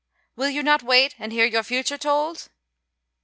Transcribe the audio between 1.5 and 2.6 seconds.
future told?"